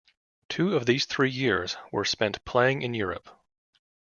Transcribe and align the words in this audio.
Two 0.49 0.75
of 0.75 0.87
these 0.87 1.05
three 1.05 1.29
years 1.29 1.77
were 1.91 2.05
spent 2.05 2.43
playing 2.43 2.81
in 2.81 2.95
Europe. 2.95 3.29